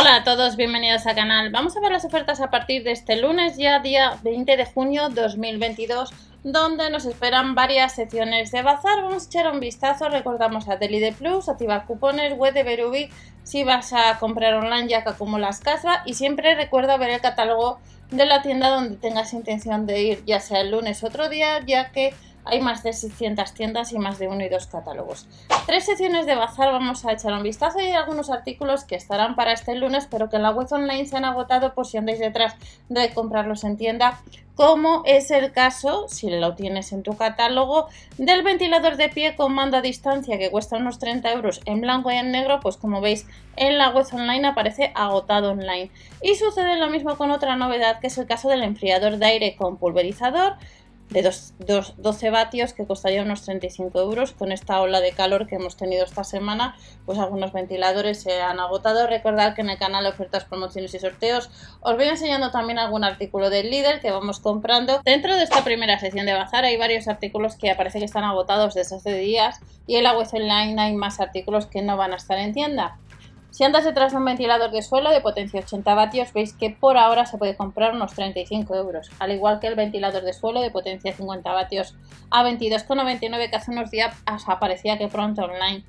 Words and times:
Hola 0.00 0.16
a 0.16 0.24
todos, 0.24 0.56
bienvenidos 0.56 1.06
al 1.06 1.14
canal. 1.14 1.50
Vamos 1.50 1.76
a 1.76 1.80
ver 1.80 1.92
las 1.92 2.06
ofertas 2.06 2.40
a 2.40 2.48
partir 2.48 2.84
de 2.84 2.90
este 2.90 3.16
lunes, 3.16 3.58
ya 3.58 3.80
día 3.80 4.18
20 4.22 4.56
de 4.56 4.64
junio 4.64 5.10
2022, 5.10 6.08
donde 6.42 6.88
nos 6.88 7.04
esperan 7.04 7.54
varias 7.54 7.96
secciones 7.96 8.50
de 8.50 8.62
bazar. 8.62 9.02
Vamos 9.02 9.24
a 9.24 9.26
echar 9.26 9.52
un 9.52 9.60
vistazo, 9.60 10.08
recordamos 10.08 10.70
a 10.70 10.76
Deli 10.76 11.12
Plus, 11.12 11.50
activar 11.50 11.84
cupones, 11.84 12.32
web 12.32 12.54
de 12.54 12.62
Berubi, 12.62 13.10
si 13.42 13.62
vas 13.62 13.92
a 13.92 14.18
comprar 14.18 14.54
online 14.54 14.88
ya 14.88 15.04
que 15.04 15.10
acumulas 15.10 15.60
casa 15.60 16.02
y 16.06 16.14
siempre 16.14 16.54
recuerda 16.54 16.96
ver 16.96 17.10
el 17.10 17.20
catálogo 17.20 17.78
de 18.10 18.24
la 18.24 18.40
tienda 18.40 18.70
donde 18.70 18.96
tengas 18.96 19.34
intención 19.34 19.84
de 19.84 20.00
ir, 20.00 20.24
ya 20.24 20.40
sea 20.40 20.62
el 20.62 20.70
lunes 20.70 21.02
o 21.02 21.08
otro 21.08 21.28
día, 21.28 21.60
ya 21.66 21.92
que 21.92 22.14
hay 22.50 22.60
más 22.60 22.82
de 22.82 22.92
600 22.92 23.54
tiendas 23.54 23.92
y 23.92 23.98
más 23.98 24.18
de 24.18 24.28
uno 24.28 24.44
y 24.44 24.48
dos 24.48 24.66
catálogos. 24.66 25.26
Tres 25.66 25.84
secciones 25.84 26.26
de 26.26 26.34
bazar 26.34 26.72
vamos 26.72 27.04
a 27.04 27.12
echar 27.12 27.32
un 27.32 27.42
vistazo 27.42 27.80
y 27.80 27.84
hay 27.86 27.92
algunos 27.92 28.30
artículos 28.30 28.84
que 28.84 28.96
estarán 28.96 29.36
para 29.36 29.52
este 29.52 29.74
lunes, 29.74 30.08
pero 30.10 30.28
que 30.28 30.36
en 30.36 30.42
la 30.42 30.50
web 30.50 30.66
online 30.70 31.06
se 31.06 31.16
han 31.16 31.24
agotado 31.24 31.74
por 31.74 31.86
si 31.86 31.96
andáis 31.96 32.18
detrás 32.18 32.56
de 32.88 33.12
comprarlos 33.14 33.64
en 33.64 33.76
tienda, 33.76 34.20
como 34.60 35.04
es 35.06 35.30
el 35.30 35.52
caso, 35.52 36.06
si 36.08 36.28
lo 36.28 36.54
tienes 36.54 36.92
en 36.92 37.02
tu 37.02 37.16
catálogo, 37.16 37.88
del 38.18 38.42
ventilador 38.42 38.98
de 38.98 39.08
pie 39.08 39.34
con 39.34 39.54
mando 39.54 39.78
a 39.78 39.80
distancia 39.80 40.36
que 40.36 40.50
cuesta 40.50 40.76
unos 40.76 40.98
30 40.98 41.32
euros 41.32 41.62
en 41.64 41.80
blanco 41.80 42.10
y 42.10 42.16
en 42.16 42.30
negro, 42.30 42.60
pues 42.60 42.76
como 42.76 43.00
veis 43.00 43.26
en 43.56 43.78
la 43.78 43.88
web 43.88 44.04
online 44.12 44.48
aparece 44.48 44.92
agotado 44.94 45.52
online. 45.52 45.90
Y 46.20 46.34
sucede 46.34 46.76
lo 46.76 46.90
mismo 46.90 47.16
con 47.16 47.30
otra 47.30 47.56
novedad 47.56 48.00
que 48.00 48.08
es 48.08 48.18
el 48.18 48.26
caso 48.26 48.50
del 48.50 48.62
enfriador 48.62 49.16
de 49.16 49.24
aire 49.24 49.56
con 49.56 49.78
pulverizador 49.78 50.56
de 51.10 51.22
12 51.98 52.30
vatios 52.30 52.72
que 52.72 52.86
costaría 52.86 53.22
unos 53.22 53.42
35 53.42 54.00
euros. 54.00 54.32
Con 54.32 54.52
esta 54.52 54.80
ola 54.80 55.00
de 55.00 55.12
calor 55.12 55.46
que 55.46 55.56
hemos 55.56 55.76
tenido 55.76 56.04
esta 56.04 56.24
semana, 56.24 56.76
pues 57.04 57.18
algunos 57.18 57.52
ventiladores 57.52 58.22
se 58.22 58.40
han 58.40 58.60
agotado. 58.60 59.06
Recordad 59.06 59.54
que 59.54 59.62
en 59.62 59.70
el 59.70 59.78
canal 59.78 60.06
ofertas, 60.06 60.44
promociones 60.44 60.94
y 60.94 60.98
sorteos 60.98 61.50
os 61.80 61.96
voy 61.96 62.06
enseñando 62.06 62.50
también 62.50 62.78
algún 62.78 63.04
artículo 63.04 63.50
del 63.50 63.70
líder 63.70 64.00
que 64.00 64.10
vamos 64.10 64.40
comprando. 64.40 65.00
Dentro 65.04 65.34
de 65.34 65.42
esta 65.42 65.64
primera 65.64 65.98
sección 65.98 66.26
de 66.26 66.34
bazar 66.34 66.64
hay 66.64 66.76
varios 66.76 67.08
artículos 67.08 67.56
que 67.56 67.70
aparece 67.70 67.98
que 67.98 68.04
están 68.04 68.24
agotados 68.24 68.74
desde 68.74 68.96
hace 68.96 69.14
días 69.14 69.60
y 69.86 69.96
en 69.96 70.04
la 70.04 70.16
web 70.16 70.28
online 70.32 70.80
hay 70.80 70.94
más 70.94 71.20
artículos 71.20 71.66
que 71.66 71.82
no 71.82 71.96
van 71.96 72.12
a 72.12 72.16
estar 72.16 72.38
en 72.38 72.52
tienda. 72.52 72.98
Si 73.50 73.64
andas 73.64 73.84
detrás 73.84 74.12
de 74.12 74.18
un 74.18 74.24
ventilador 74.24 74.70
de 74.70 74.80
suelo 74.80 75.10
de 75.10 75.20
potencia 75.20 75.60
80 75.60 75.94
vatios, 75.94 76.32
veis 76.32 76.52
que 76.52 76.70
por 76.70 76.96
ahora 76.96 77.26
se 77.26 77.36
puede 77.36 77.56
comprar 77.56 77.94
unos 77.94 78.14
35 78.14 78.74
euros, 78.76 79.10
al 79.18 79.32
igual 79.32 79.58
que 79.58 79.66
el 79.66 79.74
ventilador 79.74 80.22
de 80.22 80.32
suelo 80.32 80.60
de 80.60 80.70
potencia 80.70 81.12
50 81.12 81.52
vatios 81.52 81.96
a 82.30 82.44
22,99 82.44 83.50
que 83.50 83.56
hace 83.56 83.72
unos 83.72 83.90
días 83.90 84.14
aparecía 84.24 84.98
que 84.98 85.08
pronto 85.08 85.42
online. 85.42 85.84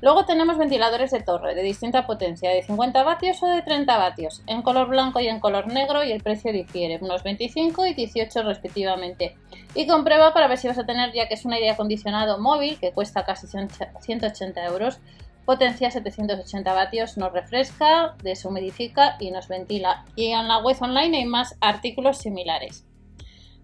Luego 0.00 0.26
tenemos 0.26 0.58
ventiladores 0.58 1.10
de 1.10 1.22
torre 1.22 1.56
de 1.56 1.62
distinta 1.62 2.06
potencia, 2.06 2.50
de 2.50 2.62
50 2.62 3.02
vatios 3.02 3.42
o 3.42 3.46
de 3.46 3.62
30 3.62 3.96
vatios, 3.98 4.42
en 4.46 4.62
color 4.62 4.88
blanco 4.88 5.18
y 5.18 5.26
en 5.26 5.40
color 5.40 5.66
negro 5.66 6.04
y 6.04 6.12
el 6.12 6.22
precio 6.22 6.52
difiere, 6.52 6.98
unos 7.00 7.24
25 7.24 7.84
y 7.86 7.94
18 7.94 8.42
respectivamente. 8.44 9.34
Y 9.74 9.88
comprueba 9.88 10.32
para 10.32 10.46
ver 10.46 10.58
si 10.58 10.68
vas 10.68 10.78
a 10.78 10.86
tener, 10.86 11.12
ya 11.12 11.26
que 11.26 11.34
es 11.34 11.44
un 11.44 11.52
aire 11.52 11.70
acondicionado 11.70 12.38
móvil 12.38 12.78
que 12.78 12.92
cuesta 12.92 13.24
casi 13.24 13.48
180 13.48 14.64
euros, 14.66 15.00
potencia 15.48 15.90
780 15.90 16.74
vatios, 16.74 17.16
nos 17.16 17.32
refresca, 17.32 18.14
deshumidifica 18.22 19.16
y 19.18 19.30
nos 19.30 19.48
ventila. 19.48 20.04
Y 20.14 20.26
en 20.26 20.46
la 20.46 20.58
web 20.58 20.76
online 20.78 21.16
hay 21.16 21.24
más 21.24 21.56
artículos 21.62 22.18
similares. 22.18 22.84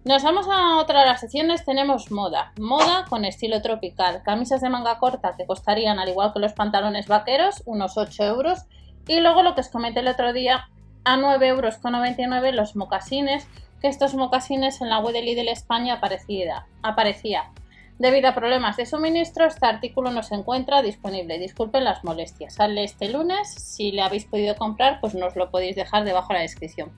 Nos 0.03 0.23
vamos 0.23 0.47
a 0.49 0.77
otra 0.77 1.01
de 1.01 1.05
las 1.05 1.19
secciones, 1.19 1.63
tenemos 1.63 2.09
moda. 2.09 2.53
Moda 2.59 3.05
con 3.07 3.23
estilo 3.23 3.61
tropical. 3.61 4.23
Camisas 4.23 4.61
de 4.61 4.69
manga 4.69 4.97
corta 4.97 5.35
que 5.37 5.45
costarían, 5.45 5.99
al 5.99 6.09
igual 6.09 6.33
que 6.33 6.39
los 6.39 6.53
pantalones 6.53 7.07
vaqueros, 7.07 7.61
unos 7.67 7.99
8 7.99 8.23
euros. 8.23 8.63
Y 9.07 9.19
luego 9.19 9.43
lo 9.43 9.53
que 9.53 9.61
os 9.61 9.69
comenté 9.69 9.99
el 9.99 10.07
otro 10.07 10.33
día, 10.33 10.67
a 11.03 11.17
9 11.17 11.47
euros 11.47 11.77
con 11.77 11.91
99 11.91 12.51
los 12.53 12.75
mocasines, 12.75 13.47
que 13.79 13.89
estos 13.89 14.15
mocasines 14.15 14.81
en 14.81 14.89
la 14.89 14.97
web 15.01 15.13
de 15.13 15.21
Lidl 15.21 15.49
España 15.49 15.93
aparecía. 15.93 16.65
aparecía 16.81 17.51
Debido 17.97 18.27
a 18.27 18.35
problemas 18.35 18.75
de 18.75 18.85
suministro, 18.85 19.45
este 19.45 19.65
artículo 19.65 20.11
no 20.11 20.21
se 20.21 20.35
encuentra 20.35 20.81
disponible. 20.81 21.39
Disculpen 21.39 21.85
las 21.85 22.03
molestias. 22.03 22.55
Sale 22.55 22.83
este 22.83 23.07
lunes. 23.07 23.47
Si 23.53 23.93
le 23.93 24.01
habéis 24.01 24.25
podido 24.25 24.55
comprar, 24.57 24.99
pues 24.99 25.15
nos 25.15 25.37
lo 25.37 25.49
podéis 25.49 25.77
dejar 25.77 26.03
debajo 26.03 26.29
de 26.29 26.33
la 26.33 26.41
descripción. 26.41 26.91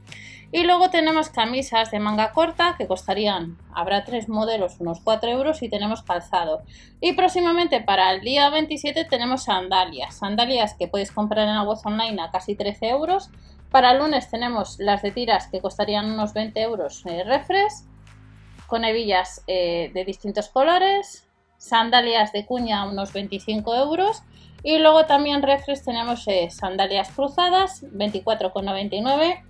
Y 0.52 0.64
luego 0.64 0.90
tenemos 0.90 1.30
camisas 1.30 1.92
de 1.92 2.00
manga 2.00 2.32
corta 2.32 2.76
que 2.78 2.88
costarían, 2.88 3.58
habrá 3.74 4.06
tres 4.06 4.30
modelos, 4.30 4.80
unos 4.80 5.02
4 5.02 5.30
euros 5.30 5.62
y 5.62 5.70
tenemos 5.70 6.04
calzado. 6.04 6.64
Y 7.02 7.14
próximamente 7.14 7.82
para 7.82 8.14
el 8.14 8.22
día 8.22 8.50
27 8.50 9.06
tenemos 9.06 9.44
sandalias. 9.44 10.16
Sandalias 10.16 10.74
que 10.74 10.88
podéis 10.88 11.12
comprar 11.12 11.48
en 11.48 11.56
la 11.56 11.64
web 11.64 11.78
online 11.84 12.22
a 12.22 12.32
casi 12.32 12.56
13 12.56 12.90
euros. 12.90 13.30
Para 13.70 13.92
el 13.92 14.00
lunes 14.00 14.32
tenemos 14.32 14.80
las 14.80 15.02
de 15.02 15.12
tiras 15.12 15.48
que 15.48 15.60
costarían 15.60 16.10
unos 16.10 16.34
20 16.34 16.62
euros 16.62 17.06
eh, 17.06 17.24
con 18.68 18.86
hebillas 18.86 19.44
eh, 19.48 19.92
de 19.94 20.06
distintos 20.06 20.50
colores, 20.50 21.28
sandalias 21.58 22.32
de 22.32 22.46
cuña 22.46 22.86
unos 22.86 23.14
25 23.14 23.76
euros 23.76 24.22
y 24.64 24.78
luego 24.78 25.06
también 25.06 25.42
refres 25.42 25.84
tenemos 25.84 26.28
eh, 26.28 26.50
sandalias 26.52 27.10
cruzadas 27.12 27.84
24,99 27.84 29.44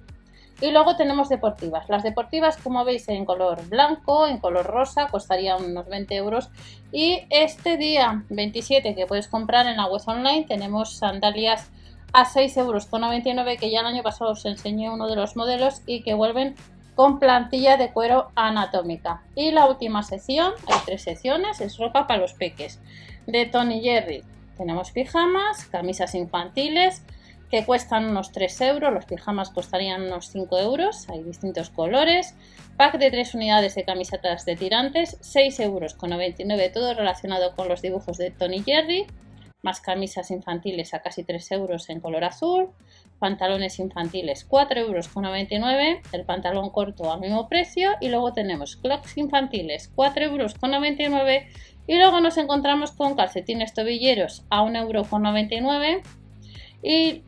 y 0.60 0.72
luego 0.72 0.96
tenemos 0.96 1.30
deportivas. 1.30 1.88
Las 1.88 2.04
deportivas 2.04 2.58
como 2.58 2.84
veis 2.84 3.08
en 3.10 3.26
color 3.26 3.68
blanco, 3.68 4.26
en 4.26 4.40
color 4.40 4.66
rosa 4.66 5.08
costarían 5.08 5.64
unos 5.64 5.88
20 5.88 6.16
euros 6.16 6.50
y 6.92 7.26
este 7.30 7.78
día 7.78 8.24
27 8.30 8.96
que 8.96 9.06
puedes 9.06 9.28
comprar 9.28 9.68
en 9.68 9.78
la 9.78 9.86
web 9.86 10.02
online 10.08 10.46
tenemos 10.48 10.98
sandalias 10.98 11.70
a 12.14 12.26
6,99 12.26 12.58
euros 12.60 13.60
que 13.60 13.70
ya 13.70 13.82
el 13.82 13.86
año 13.86 14.04
pasado 14.04 14.32
os 14.32 14.46
enseñé 14.46 14.90
uno 14.90 15.08
de 15.08 15.16
los 15.16 15.36
modelos 15.36 15.82
y 15.86 16.02
que 16.02 16.14
vuelven 16.14 16.56
con 16.98 17.20
plantilla 17.20 17.78
de 17.78 17.92
cuero 17.94 18.32
anatómica. 18.34 19.22
Y 19.36 19.52
la 19.52 19.68
última 19.68 20.02
sección, 20.02 20.52
hay 20.66 20.80
tres 20.84 21.04
secciones, 21.04 21.62
es 21.62 21.78
ropa 21.78 22.08
para 22.08 22.20
los 22.20 22.34
peques. 22.34 22.80
De 23.28 23.46
Tony 23.46 23.82
Jerry 23.82 24.24
tenemos 24.58 24.90
pijamas, 24.90 25.66
camisas 25.66 26.16
infantiles 26.16 27.04
que 27.52 27.64
cuestan 27.66 28.10
unos 28.10 28.32
3 28.32 28.62
euros, 28.62 28.94
los 28.94 29.06
pijamas 29.06 29.52
costarían 29.52 30.08
unos 30.08 30.30
5 30.30 30.58
euros, 30.58 31.08
hay 31.08 31.22
distintos 31.24 31.70
colores, 31.70 32.36
pack 32.78 32.98
de 32.98 33.12
3 33.12 33.36
unidades 33.36 33.76
de 33.76 33.86
camisetas 33.86 34.44
de 34.44 34.56
tirantes, 34.56 35.18
6 35.22 35.60
euros 35.60 35.94
con 35.94 36.10
99, 36.10 36.72
todo 36.74 36.96
relacionado 36.96 37.56
con 37.56 37.70
los 37.70 37.84
dibujos 37.84 38.18
de 38.18 38.32
Tony 38.32 38.64
Jerry, 38.64 39.06
más 39.62 39.82
camisas 39.82 40.32
infantiles 40.32 40.94
a 40.94 41.02
casi 41.02 41.24
3 41.24 41.52
euros 41.52 41.90
en 41.90 42.00
color 42.00 42.24
azul, 42.24 42.70
pantalones 43.20 43.80
infantiles 43.80 44.46
4 44.46 44.80
euros 44.80 45.08
con 45.08 45.24
99, 45.24 46.02
el 46.12 46.26
pantalón 46.26 46.70
corto 46.70 47.12
al 47.12 47.20
mismo 47.20 47.50
precio 47.50 47.92
y 48.00 48.10
luego 48.10 48.34
tenemos 48.34 48.78
clocks 48.78 49.18
infantiles 49.18 49.92
4 49.96 50.26
euros 50.26 50.54
con 50.54 50.72
99 50.72 51.48
y 51.88 51.96
luego 51.96 52.20
nos 52.20 52.38
encontramos 52.38 52.92
con 52.92 53.16
calcetines 53.16 53.74
tobilleros 53.74 54.46
a 54.50 54.62
1 54.62 54.78
euro 54.80 55.04
con 55.04 55.24
99 55.24 56.04
y 56.84 57.24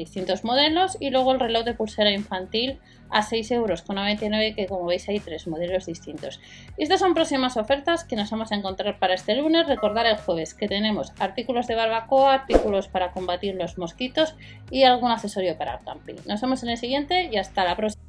distintos 0.00 0.44
modelos 0.44 0.96
y 0.98 1.10
luego 1.10 1.32
el 1.32 1.40
reloj 1.40 1.64
de 1.64 1.74
pulsera 1.74 2.10
infantil 2.10 2.78
a 3.10 3.22
6,99 3.22 3.52
euros 3.54 3.82
que 4.56 4.66
como 4.66 4.86
veis 4.86 5.08
hay 5.08 5.20
tres 5.20 5.46
modelos 5.46 5.86
distintos. 5.86 6.40
Estas 6.76 7.00
son 7.00 7.14
próximas 7.14 7.56
ofertas 7.56 8.04
que 8.04 8.16
nos 8.16 8.30
vamos 8.30 8.52
a 8.52 8.56
encontrar 8.56 8.98
para 8.98 9.14
este 9.14 9.34
lunes. 9.34 9.66
Recordar 9.66 10.06
el 10.06 10.16
jueves 10.16 10.54
que 10.54 10.68
tenemos 10.68 11.12
artículos 11.18 11.66
de 11.66 11.74
barbacoa, 11.74 12.34
artículos 12.34 12.88
para 12.88 13.12
combatir 13.12 13.54
los 13.56 13.78
mosquitos 13.78 14.34
y 14.70 14.84
algún 14.84 15.10
accesorio 15.10 15.58
para 15.58 15.74
el 15.74 15.84
camping. 15.84 16.16
Nos 16.26 16.40
vemos 16.40 16.62
en 16.62 16.70
el 16.70 16.78
siguiente 16.78 17.28
y 17.30 17.36
hasta 17.36 17.64
la 17.64 17.76
próxima. 17.76 17.99